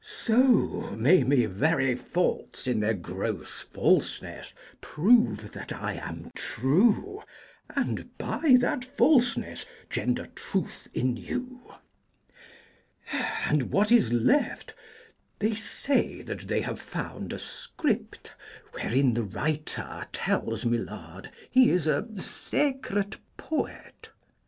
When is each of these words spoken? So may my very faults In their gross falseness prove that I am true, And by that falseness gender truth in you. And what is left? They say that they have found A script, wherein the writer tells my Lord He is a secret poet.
So 0.03 0.95
may 0.97 1.23
my 1.23 1.45
very 1.45 1.93
faults 1.95 2.65
In 2.65 2.79
their 2.79 2.95
gross 2.95 3.61
falseness 3.71 4.51
prove 4.81 5.51
that 5.51 5.71
I 5.71 5.93
am 5.93 6.31
true, 6.33 7.21
And 7.69 8.17
by 8.17 8.55
that 8.57 8.83
falseness 8.83 9.67
gender 9.91 10.25
truth 10.33 10.87
in 10.95 11.17
you. 11.17 11.75
And 13.11 13.69
what 13.69 13.91
is 13.91 14.11
left? 14.11 14.73
They 15.37 15.53
say 15.53 16.23
that 16.23 16.47
they 16.47 16.61
have 16.61 16.81
found 16.81 17.31
A 17.31 17.37
script, 17.37 18.31
wherein 18.71 19.13
the 19.13 19.21
writer 19.21 20.07
tells 20.11 20.65
my 20.65 20.77
Lord 20.77 21.29
He 21.51 21.69
is 21.69 21.85
a 21.85 22.07
secret 22.19 23.19
poet. 23.37 24.09